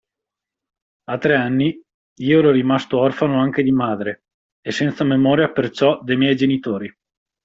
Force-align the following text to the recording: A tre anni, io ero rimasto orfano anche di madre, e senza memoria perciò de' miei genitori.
A 1.11 1.17
tre 1.19 1.35
anni, 1.35 1.79
io 2.21 2.39
ero 2.39 2.49
rimasto 2.49 2.97
orfano 2.97 3.39
anche 3.39 3.61
di 3.61 3.69
madre, 3.69 4.23
e 4.59 4.71
senza 4.71 5.03
memoria 5.03 5.51
perciò 5.51 6.01
de' 6.01 6.15
miei 6.15 6.35
genitori. 6.35 6.91